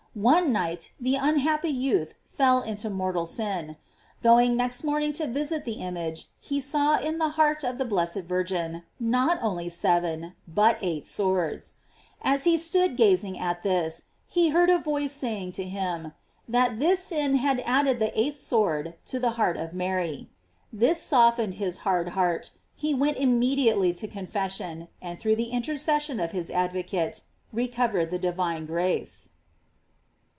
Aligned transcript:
One 0.13 0.51
night 0.51 0.91
the 0.99 1.15
unhappy 1.15 1.69
youth 1.69 2.15
fell 2.25 2.61
into 2.61 2.89
mortal 2.89 3.25
sin. 3.25 3.77
Going 4.21 4.57
next 4.57 4.83
morning 4.83 5.13
to 5.13 5.25
visit 5.25 5.63
the 5.63 5.79
image, 5.79 6.27
he 6.41 6.59
saw 6.59 6.99
in 6.99 7.17
the 7.17 7.29
heart 7.39 7.63
of 7.63 7.77
the 7.77 7.85
blessed 7.85 8.17
Virgin 8.27 8.83
not 8.99 9.41
only 9.41 9.69
seven, 9.69 10.33
but 10.45 10.77
eight 10.81 11.07
swords. 11.07 11.75
As 12.21 12.43
he 12.43 12.57
stood 12.57 12.97
gazing 12.97 13.39
at 13.39 13.63
this, 13.63 14.03
he 14.27 14.49
heard 14.49 14.69
a 14.69 14.77
voice 14.79 15.13
saying 15.13 15.53
to 15.53 15.63
him, 15.63 16.11
that 16.45 16.81
this 16.81 16.99
sin 17.01 17.35
had 17.35 17.61
added 17.65 17.99
the 17.99 18.11
eighth 18.19 18.35
sword 18.35 18.95
to 19.05 19.17
the 19.17 19.31
heart 19.39 19.55
of 19.55 19.71
Mary. 19.71 20.27
This 20.73 21.01
soften 21.01 21.51
ed 21.51 21.53
his 21.53 21.77
hard 21.87 22.09
heart; 22.09 22.51
he 22.75 22.93
went 22.93 23.15
immediately 23.15 23.93
to 23.93 24.09
con 24.09 24.27
fession, 24.27 24.89
and 25.01 25.17
through 25.17 25.37
the 25.37 25.51
intercession 25.51 26.19
of 26.19 26.31
his 26.31 26.51
ad« 26.51 26.73
Tocate, 26.73 27.21
recovered 27.53 28.09
the 28.11 28.19
divine 28.19 28.65
grace. 28.65 29.29